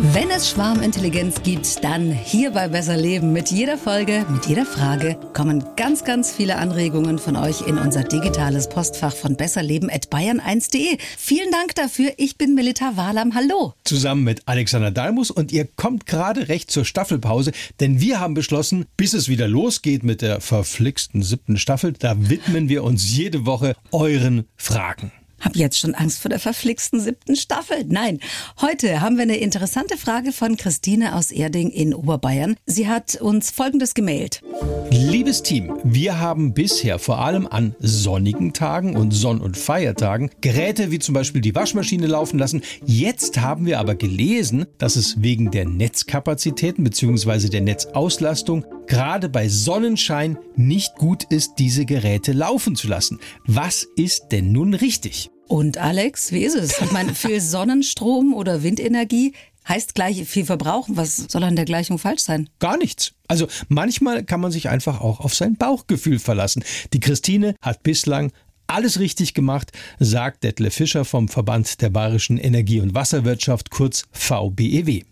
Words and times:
Wenn 0.00 0.30
es 0.30 0.48
Schwarmintelligenz 0.50 1.42
gibt, 1.42 1.82
dann 1.82 2.12
hier 2.12 2.52
bei 2.52 2.68
Besser 2.68 2.96
Leben. 2.96 3.32
Mit 3.32 3.50
jeder 3.50 3.76
Folge, 3.76 4.24
mit 4.30 4.46
jeder 4.46 4.64
Frage 4.64 5.18
kommen 5.32 5.64
ganz, 5.74 6.04
ganz 6.04 6.30
viele 6.30 6.54
Anregungen 6.54 7.18
von 7.18 7.34
euch 7.34 7.66
in 7.66 7.78
unser 7.78 8.04
digitales 8.04 8.68
Postfach 8.68 9.16
von 9.16 9.36
besserleben.bayern1.de. 9.36 10.98
Vielen 11.00 11.50
Dank 11.50 11.74
dafür. 11.74 12.12
Ich 12.16 12.38
bin 12.38 12.54
Melita 12.54 12.96
Walam. 12.96 13.34
Hallo. 13.34 13.74
Zusammen 13.82 14.22
mit 14.22 14.42
Alexander 14.46 14.92
Dalmus 14.92 15.32
und 15.32 15.50
ihr 15.50 15.64
kommt 15.64 16.06
gerade 16.06 16.48
recht 16.48 16.70
zur 16.70 16.84
Staffelpause, 16.84 17.50
denn 17.80 18.00
wir 18.00 18.20
haben 18.20 18.34
beschlossen, 18.34 18.86
bis 18.96 19.14
es 19.14 19.28
wieder 19.28 19.48
losgeht 19.48 20.04
mit 20.04 20.22
der 20.22 20.40
verflixten 20.40 21.24
siebten 21.24 21.58
Staffel, 21.58 21.92
da 21.92 22.14
widmen 22.30 22.68
wir 22.68 22.84
uns 22.84 23.16
jede 23.16 23.46
Woche 23.46 23.74
euren 23.90 24.46
Fragen. 24.56 25.10
Hab 25.40 25.56
jetzt 25.56 25.78
schon 25.78 25.94
Angst 25.94 26.20
vor 26.20 26.28
der 26.28 26.40
verflixten 26.40 27.00
siebten 27.00 27.36
Staffel. 27.36 27.84
Nein, 27.86 28.18
heute 28.60 29.00
haben 29.00 29.16
wir 29.16 29.22
eine 29.22 29.36
interessante 29.36 29.96
Frage 29.96 30.32
von 30.32 30.56
Christine 30.56 31.14
aus 31.14 31.30
Erding 31.30 31.70
in 31.70 31.94
Oberbayern. 31.94 32.56
Sie 32.66 32.88
hat 32.88 33.20
uns 33.20 33.50
Folgendes 33.50 33.94
gemailt. 33.94 34.42
Liebes 34.90 35.42
Team, 35.42 35.78
wir 35.84 36.18
haben 36.18 36.54
bisher 36.54 36.98
vor 36.98 37.20
allem 37.20 37.46
an 37.46 37.74
sonnigen 37.78 38.52
Tagen 38.52 38.96
und 38.96 39.12
Sonn- 39.12 39.40
und 39.40 39.56
Feiertagen 39.56 40.30
Geräte 40.40 40.90
wie 40.90 40.98
zum 40.98 41.14
Beispiel 41.14 41.40
die 41.40 41.54
Waschmaschine 41.54 42.06
laufen 42.06 42.38
lassen. 42.38 42.62
Jetzt 42.84 43.40
haben 43.40 43.66
wir 43.66 43.78
aber 43.78 43.94
gelesen, 43.94 44.66
dass 44.78 44.96
es 44.96 45.22
wegen 45.22 45.50
der 45.50 45.68
Netzkapazitäten 45.68 46.84
bzw. 46.84 47.48
der 47.48 47.60
Netzauslastung 47.60 48.64
gerade 48.88 49.28
bei 49.28 49.48
Sonnenschein 49.48 50.38
nicht 50.56 50.96
gut 50.96 51.24
ist, 51.24 51.54
diese 51.58 51.84
Geräte 51.84 52.32
laufen 52.32 52.74
zu 52.74 52.88
lassen. 52.88 53.20
Was 53.46 53.86
ist 53.96 54.28
denn 54.32 54.50
nun 54.50 54.74
richtig? 54.74 55.30
Und 55.46 55.78
Alex, 55.78 56.32
wie 56.32 56.44
ist 56.44 56.56
es? 56.56 56.80
Ich 56.80 56.90
meine, 56.90 57.14
viel 57.14 57.40
Sonnenstrom 57.40 58.34
oder 58.34 58.62
Windenergie 58.62 59.32
heißt 59.68 59.94
gleich 59.94 60.26
viel 60.26 60.44
verbrauchen. 60.44 60.96
Was 60.96 61.16
soll 61.28 61.44
an 61.44 61.56
der 61.56 61.66
Gleichung 61.66 61.98
falsch 61.98 62.22
sein? 62.22 62.48
Gar 62.58 62.78
nichts. 62.78 63.12
Also 63.28 63.46
manchmal 63.68 64.24
kann 64.24 64.40
man 64.40 64.50
sich 64.50 64.68
einfach 64.68 65.00
auch 65.00 65.20
auf 65.20 65.34
sein 65.34 65.56
Bauchgefühl 65.56 66.18
verlassen. 66.18 66.64
Die 66.92 67.00
Christine 67.00 67.54
hat 67.60 67.82
bislang 67.82 68.32
alles 68.66 68.98
richtig 68.98 69.34
gemacht, 69.34 69.72
sagt 69.98 70.44
Detlef 70.44 70.74
Fischer 70.74 71.04
vom 71.04 71.28
Verband 71.28 71.80
der 71.80 71.90
Bayerischen 71.90 72.38
Energie- 72.38 72.80
und 72.80 72.94
Wasserwirtschaft, 72.94 73.70
kurz 73.70 74.04
VBEW. 74.12 75.02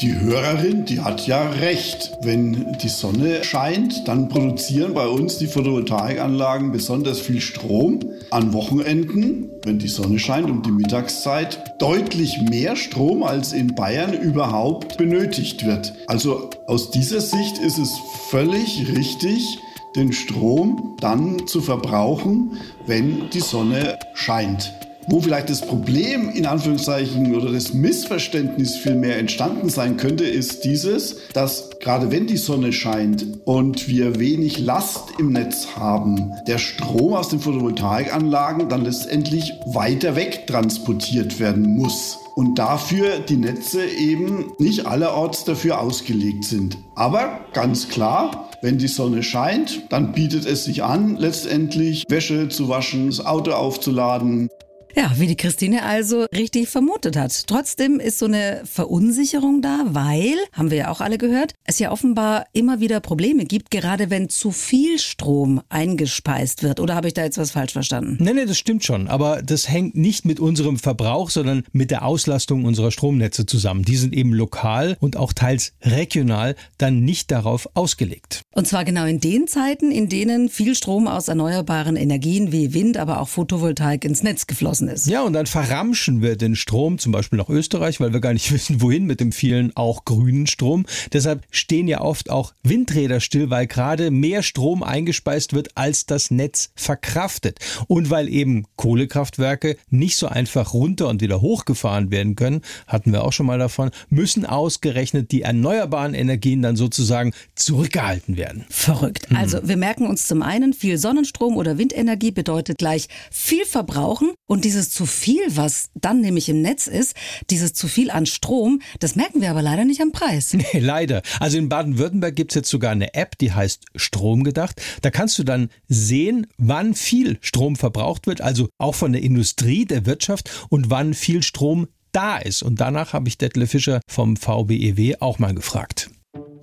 Die 0.00 0.18
Hörerin, 0.18 0.84
die 0.84 1.00
hat 1.00 1.26
ja 1.26 1.48
recht. 1.48 2.12
Wenn 2.22 2.76
die 2.82 2.88
Sonne 2.88 3.44
scheint, 3.44 4.08
dann 4.08 4.28
produzieren 4.28 4.94
bei 4.94 5.06
uns 5.06 5.38
die 5.38 5.46
Photovoltaikanlagen 5.46 6.72
besonders 6.72 7.20
viel 7.20 7.40
Strom. 7.40 8.00
An 8.30 8.52
Wochenenden, 8.52 9.50
wenn 9.64 9.78
die 9.78 9.88
Sonne 9.88 10.18
scheint 10.18 10.50
um 10.50 10.62
die 10.62 10.72
Mittagszeit, 10.72 11.74
deutlich 11.78 12.40
mehr 12.40 12.74
Strom 12.76 13.22
als 13.22 13.52
in 13.52 13.74
Bayern 13.74 14.14
überhaupt 14.14 14.96
benötigt 14.96 15.64
wird. 15.64 15.92
Also 16.06 16.50
aus 16.66 16.90
dieser 16.90 17.20
Sicht 17.20 17.58
ist 17.58 17.78
es 17.78 17.92
völlig 18.30 18.88
richtig, 18.96 19.58
den 19.94 20.12
Strom 20.12 20.96
dann 21.00 21.46
zu 21.46 21.60
verbrauchen, 21.60 22.56
wenn 22.86 23.30
die 23.30 23.40
Sonne 23.40 23.98
scheint. 24.14 24.72
Wo 25.08 25.20
vielleicht 25.20 25.50
das 25.50 25.60
Problem 25.60 26.30
in 26.30 26.46
Anführungszeichen 26.46 27.34
oder 27.34 27.50
das 27.50 27.72
Missverständnis 27.72 28.76
vielmehr 28.76 29.18
entstanden 29.18 29.68
sein 29.68 29.96
könnte, 29.96 30.24
ist 30.24 30.64
dieses, 30.64 31.16
dass 31.32 31.70
gerade 31.80 32.12
wenn 32.12 32.28
die 32.28 32.36
Sonne 32.36 32.72
scheint 32.72 33.26
und 33.44 33.88
wir 33.88 34.20
wenig 34.20 34.60
Last 34.60 35.08
im 35.18 35.32
Netz 35.32 35.68
haben, 35.76 36.32
der 36.46 36.58
Strom 36.58 37.14
aus 37.14 37.28
den 37.28 37.40
Photovoltaikanlagen 37.40 38.68
dann 38.68 38.84
letztendlich 38.84 39.52
weiter 39.66 40.14
weg 40.14 40.46
transportiert 40.46 41.40
werden 41.40 41.76
muss 41.76 42.18
und 42.36 42.58
dafür 42.58 43.18
die 43.18 43.36
Netze 43.36 43.84
eben 43.84 44.52
nicht 44.58 44.86
allerorts 44.86 45.44
dafür 45.44 45.80
ausgelegt 45.80 46.44
sind. 46.44 46.78
Aber 46.94 47.40
ganz 47.52 47.88
klar, 47.88 48.50
wenn 48.62 48.78
die 48.78 48.88
Sonne 48.88 49.22
scheint, 49.24 49.82
dann 49.90 50.12
bietet 50.12 50.46
es 50.46 50.64
sich 50.64 50.84
an, 50.84 51.16
letztendlich 51.16 52.04
Wäsche 52.08 52.48
zu 52.48 52.68
waschen, 52.68 53.08
das 53.08 53.24
Auto 53.26 53.50
aufzuladen, 53.50 54.48
ja, 54.96 55.12
wie 55.16 55.26
die 55.26 55.36
Christine 55.36 55.84
also 55.84 56.26
richtig 56.34 56.68
vermutet 56.68 57.16
hat. 57.16 57.46
Trotzdem 57.46 58.00
ist 58.00 58.18
so 58.18 58.26
eine 58.26 58.62
Verunsicherung 58.64 59.62
da, 59.62 59.84
weil, 59.86 60.36
haben 60.52 60.70
wir 60.70 60.78
ja 60.78 60.90
auch 60.90 61.00
alle 61.00 61.18
gehört, 61.18 61.54
es 61.64 61.78
ja 61.78 61.90
offenbar 61.90 62.46
immer 62.52 62.80
wieder 62.80 63.00
Probleme 63.00 63.44
gibt, 63.44 63.70
gerade 63.70 64.10
wenn 64.10 64.28
zu 64.28 64.50
viel 64.50 64.98
Strom 64.98 65.62
eingespeist 65.68 66.62
wird. 66.62 66.80
Oder 66.80 66.94
habe 66.94 67.08
ich 67.08 67.14
da 67.14 67.24
jetzt 67.24 67.38
was 67.38 67.52
falsch 67.52 67.72
verstanden? 67.72 68.18
Nee, 68.20 68.34
nee, 68.34 68.44
das 68.44 68.58
stimmt 68.58 68.84
schon. 68.84 69.08
Aber 69.08 69.42
das 69.42 69.68
hängt 69.68 69.96
nicht 69.96 70.24
mit 70.24 70.40
unserem 70.40 70.78
Verbrauch, 70.78 71.30
sondern 71.30 71.64
mit 71.72 71.90
der 71.90 72.04
Auslastung 72.04 72.64
unserer 72.64 72.90
Stromnetze 72.90 73.46
zusammen. 73.46 73.84
Die 73.84 73.96
sind 73.96 74.14
eben 74.14 74.32
lokal 74.32 74.96
und 75.00 75.16
auch 75.16 75.32
teils 75.32 75.72
regional 75.82 76.54
dann 76.78 77.00
nicht 77.00 77.30
darauf 77.30 77.68
ausgelegt. 77.74 78.41
Und 78.54 78.66
zwar 78.66 78.84
genau 78.84 79.06
in 79.06 79.18
den 79.18 79.48
Zeiten, 79.48 79.90
in 79.90 80.10
denen 80.10 80.50
viel 80.50 80.74
Strom 80.74 81.08
aus 81.08 81.28
erneuerbaren 81.28 81.96
Energien 81.96 82.52
wie 82.52 82.74
Wind, 82.74 82.98
aber 82.98 83.20
auch 83.20 83.28
Photovoltaik 83.28 84.04
ins 84.04 84.22
Netz 84.22 84.46
geflossen 84.46 84.88
ist. 84.88 85.06
Ja, 85.06 85.22
und 85.22 85.32
dann 85.32 85.46
verramschen 85.46 86.20
wir 86.20 86.36
den 86.36 86.54
Strom 86.54 86.98
zum 86.98 87.12
Beispiel 87.12 87.38
nach 87.38 87.48
Österreich, 87.48 87.98
weil 87.98 88.12
wir 88.12 88.20
gar 88.20 88.34
nicht 88.34 88.52
wissen, 88.52 88.82
wohin 88.82 89.06
mit 89.06 89.20
dem 89.20 89.32
vielen 89.32 89.74
auch 89.74 90.04
grünen 90.04 90.46
Strom. 90.46 90.84
Deshalb 91.14 91.44
stehen 91.50 91.88
ja 91.88 92.02
oft 92.02 92.28
auch 92.28 92.52
Windräder 92.62 93.20
still, 93.20 93.48
weil 93.48 93.66
gerade 93.66 94.10
mehr 94.10 94.42
Strom 94.42 94.82
eingespeist 94.82 95.54
wird, 95.54 95.70
als 95.74 96.04
das 96.04 96.30
Netz 96.30 96.70
verkraftet. 96.74 97.58
Und 97.86 98.10
weil 98.10 98.28
eben 98.28 98.66
Kohlekraftwerke 98.76 99.78
nicht 99.88 100.16
so 100.16 100.26
einfach 100.26 100.74
runter 100.74 101.08
und 101.08 101.22
wieder 101.22 101.40
hochgefahren 101.40 102.10
werden 102.10 102.36
können, 102.36 102.60
hatten 102.86 103.12
wir 103.12 103.24
auch 103.24 103.32
schon 103.32 103.46
mal 103.46 103.58
davon, 103.58 103.90
müssen 104.10 104.44
ausgerechnet 104.44 105.32
die 105.32 105.40
erneuerbaren 105.40 106.12
Energien 106.12 106.60
dann 106.60 106.76
sozusagen 106.76 107.32
zurückgehalten 107.54 108.36
werden. 108.36 108.41
Verrückt. 108.68 109.30
Mhm. 109.30 109.36
Also 109.36 109.58
wir 109.62 109.76
merken 109.76 110.06
uns 110.06 110.26
zum 110.26 110.42
einen, 110.42 110.72
viel 110.72 110.98
Sonnenstrom 110.98 111.56
oder 111.56 111.78
Windenergie 111.78 112.32
bedeutet 112.32 112.78
gleich 112.78 113.08
viel 113.30 113.64
verbrauchen 113.64 114.32
und 114.46 114.64
die 114.64 114.72
dieses 114.72 114.90
zu 114.90 115.04
viel, 115.04 115.42
was 115.48 115.90
dann 115.94 116.22
nämlich 116.22 116.48
im 116.48 116.62
Netz 116.62 116.86
ist, 116.86 117.14
dieses 117.50 117.74
zu 117.74 117.88
viel 117.88 118.10
an 118.10 118.24
Strom, 118.24 118.80
das 119.00 119.16
merken 119.16 119.42
wir 119.42 119.50
aber 119.50 119.60
leider 119.60 119.84
nicht 119.84 120.00
am 120.00 120.12
Preis. 120.12 120.56
Nee, 120.72 120.78
leider. 120.78 121.22
Also 121.40 121.58
in 121.58 121.68
Baden-Württemberg 121.68 122.36
gibt 122.36 122.52
es 122.52 122.54
jetzt 122.54 122.70
sogar 122.70 122.92
eine 122.92 123.14
App, 123.14 123.36
die 123.36 123.52
heißt 123.52 123.86
Stromgedacht. 123.96 124.80
Da 125.02 125.10
kannst 125.10 125.38
du 125.38 125.42
dann 125.42 125.70
sehen, 125.88 126.46
wann 126.56 126.94
viel 126.94 127.36
Strom 127.40 127.74
verbraucht 127.76 128.26
wird, 128.26 128.40
also 128.40 128.68
auch 128.78 128.94
von 128.94 129.12
der 129.12 129.22
Industrie, 129.22 129.84
der 129.84 130.06
Wirtschaft 130.06 130.66
und 130.68 130.88
wann 130.88 131.14
viel 131.14 131.42
Strom 131.42 131.88
da 132.12 132.38
ist. 132.38 132.62
Und 132.62 132.80
danach 132.80 133.12
habe 133.12 133.28
ich 133.28 133.38
Detlef 133.38 133.72
Fischer 133.72 134.00
vom 134.06 134.36
VBEW 134.36 135.16
auch 135.18 135.38
mal 135.38 135.52
gefragt. 135.52 136.10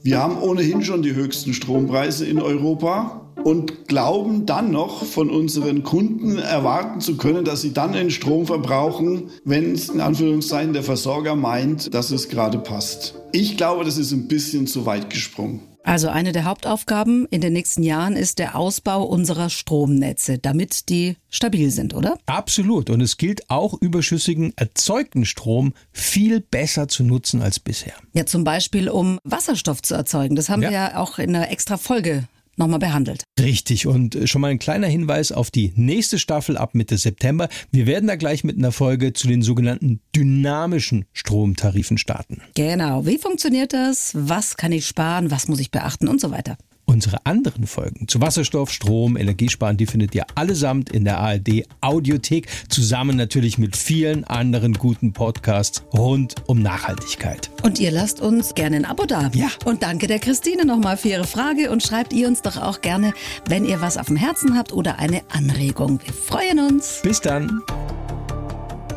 Wir 0.02 0.20
haben 0.20 0.42
ohnehin 0.42 0.84
schon 0.84 1.02
die 1.02 1.14
höchsten 1.14 1.54
Strompreise 1.54 2.26
in 2.26 2.42
Europa 2.42 3.30
und 3.44 3.88
glauben 3.88 4.46
dann 4.46 4.72
noch 4.72 5.04
von 5.04 5.30
unseren 5.30 5.84
Kunden 5.84 6.38
erwarten 6.38 7.02
zu 7.02 7.18
können, 7.18 7.44
dass 7.44 7.62
sie 7.62 7.74
dann 7.74 7.94
den 7.94 8.10
Strom 8.10 8.46
verbrauchen, 8.46 9.30
wenn 9.44 9.74
es 9.74 9.90
in 9.90 10.02
Anführungszeichen 10.02 10.74
der 10.74 10.84
Versorger 10.84 11.36
meint, 11.36 11.94
dass 11.94 12.12
es 12.12 12.30
gerade 12.30 12.60
passt. 12.60 13.19
Ich 13.32 13.58
glaube, 13.58 13.86
das 13.86 13.98
ist 13.98 14.12
ein 14.12 14.28
bisschen 14.28 14.66
zu 14.66 14.86
weit 14.86 15.10
gesprungen. 15.10 15.62
Also 15.84 16.10
eine 16.10 16.34
der 16.34 16.46
Hauptaufgaben 16.46 17.26
in 17.32 17.42
den 17.42 17.54
nächsten 17.54 17.84
Jahren 17.84 18.16
ist 18.16 18.38
der 18.38 18.56
Ausbau 18.56 19.04
unserer 19.04 19.50
Stromnetze, 19.50 20.38
damit 20.38 20.90
die 20.90 21.16
stabil 21.30 21.72
sind, 21.72 21.94
oder? 21.94 22.18
Absolut. 22.26 22.90
Und 22.90 23.02
es 23.02 23.18
gilt 23.18 23.50
auch 23.50 23.74
überschüssigen 23.80 24.54
erzeugten 24.56 25.26
Strom 25.26 25.74
viel 25.92 26.42
besser 26.42 26.88
zu 26.88 27.04
nutzen 27.04 27.42
als 27.42 27.60
bisher. 27.60 27.94
Ja, 28.14 28.26
zum 28.26 28.44
Beispiel 28.44 28.90
um 28.90 29.20
Wasserstoff 29.24 29.82
zu 29.82 29.96
erzeugen. 29.96 30.36
Das 30.36 30.50
haben 30.50 30.62
ja. 30.62 30.70
wir 30.70 30.78
ja 30.78 30.98
auch 30.98 31.18
in 31.18 31.36
einer 31.36 31.50
extra 31.50 31.78
Folge 31.78 32.28
nochmal 32.60 32.80
behandelt. 32.80 33.24
Richtig. 33.40 33.88
Und 33.88 34.16
äh, 34.16 34.28
schon 34.28 34.42
mal 34.42 34.52
ein 34.52 34.60
kleiner 34.60 34.88
Hinweis 34.88 35.32
auf 35.32 35.52
die 35.52 35.74
nächste 35.76 36.20
Staffel 36.20 36.58
ab 36.58 36.76
Mitte 36.76 36.98
September. 36.98 37.50
Wir 37.72 37.88
werden 37.88 38.08
da 38.08 38.16
gleich 38.16 38.44
mit 38.44 38.58
einer 38.58 38.72
Folge 38.72 39.14
zu 39.14 39.28
den 39.28 39.42
sogenannten 39.42 40.02
dynamischen 40.16 41.06
Stromtarifen 41.14 41.98
starten. 41.98 42.42
Genau. 42.56 43.06
Wie 43.06 43.18
funktioniert 43.18 43.74
das? 43.74 44.12
Was 44.14 44.58
kann 44.58 44.72
ich 44.72 44.86
sparen? 44.86 45.32
Was 45.32 45.48
muss 45.48 45.60
ich 45.60 45.72
beachten? 45.72 46.08
Und 46.08 46.22
so 46.22 46.32
weiter. 46.32 46.58
Unsere 47.00 47.26
anderen 47.26 47.66
Folgen 47.66 48.10
zu 48.10 48.20
Wasserstoff, 48.20 48.74
Strom, 48.74 49.16
Energiesparen, 49.16 49.78
die 49.78 49.86
findet 49.86 50.14
ihr 50.16 50.26
allesamt 50.36 50.90
in 50.90 51.06
der 51.06 51.18
ARD 51.20 51.64
Audiothek, 51.80 52.50
zusammen 52.68 53.16
natürlich 53.16 53.58
mit 53.58 53.78
vielen 53.78 54.26
anderen 54.26 54.74
guten 54.74 55.14
Podcasts 55.14 55.82
rund 55.94 56.36
um 56.48 56.62
Nachhaltigkeit. 56.62 57.52
Und 57.64 57.80
ihr 57.80 57.92
lasst 57.92 58.20
uns 58.20 58.54
gerne 58.54 58.76
ein 58.76 58.84
Abo 58.84 59.06
da. 59.06 59.32
Ja. 59.34 59.48
Und 59.64 59.82
danke 59.82 60.08
der 60.08 60.20
Christine 60.20 60.66
nochmal 60.66 60.98
für 60.98 61.08
ihre 61.08 61.24
Frage 61.24 61.72
und 61.72 61.82
schreibt 61.82 62.12
ihr 62.12 62.28
uns 62.28 62.42
doch 62.42 62.58
auch 62.58 62.82
gerne, 62.82 63.14
wenn 63.48 63.64
ihr 63.64 63.80
was 63.80 63.96
auf 63.96 64.08
dem 64.08 64.18
Herzen 64.18 64.58
habt 64.58 64.74
oder 64.74 65.00
eine 65.00 65.22
Anregung. 65.30 66.02
Wir 66.04 66.14
freuen 66.14 66.60
uns. 66.60 67.00
Bis 67.02 67.22
dann. 67.22 67.62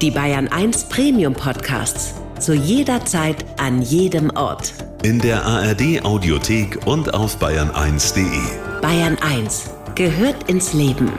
Die 0.00 0.10
Bayern 0.10 0.48
1 0.48 0.88
Premium 0.88 1.34
Podcasts. 1.34 2.14
Zu 2.40 2.54
jeder 2.54 3.04
Zeit, 3.04 3.44
an 3.60 3.80
jedem 3.80 4.30
Ort. 4.30 4.74
In 5.04 5.18
der 5.18 5.44
ARD 5.44 6.04
Audiothek 6.04 6.86
und 6.86 7.12
auf 7.12 7.36
bayern1.de. 7.42 8.80
Bayern 8.80 9.18
1 9.20 9.70
gehört 9.96 10.48
ins 10.48 10.74
Leben. 10.74 11.10